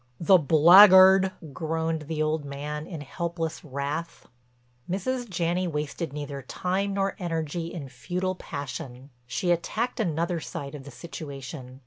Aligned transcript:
"The 0.19 0.39
blackguard!" 0.39 1.31
groaned 1.53 2.07
the 2.07 2.23
old 2.23 2.43
man 2.43 2.87
in 2.87 3.01
helpless 3.01 3.63
wrath. 3.63 4.27
Mrs. 4.89 5.29
Janney 5.29 5.67
wasted 5.67 6.11
neither 6.11 6.41
time 6.41 6.95
nor 6.95 7.15
energy 7.19 7.71
in 7.71 7.87
futile 7.87 8.33
passion. 8.33 9.11
She 9.27 9.51
attacked 9.51 9.99
another 9.99 10.39
side 10.39 10.73
of 10.73 10.85
the 10.85 10.89
situation. 10.89 11.79